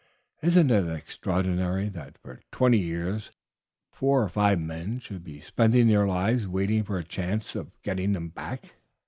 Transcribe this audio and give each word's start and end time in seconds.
Isn't 0.41 0.71
it 0.71 0.87
extraordinary 0.89 1.87
that 1.89 2.17
for 2.17 2.39
twenty 2.51 2.79
years 2.79 3.33
four 3.91 4.23
or 4.23 4.29
five 4.29 4.59
men 4.59 4.97
should 4.97 5.23
be 5.23 5.39
spending 5.39 5.85
their 5.87 6.07
lives 6.07 6.47
waiting 6.47 6.83
for 6.85 6.97
a 6.97 7.03
chance 7.03 7.53
of 7.53 7.79
getting 7.83 8.13
them 8.13 8.29
back!" 8.29 8.73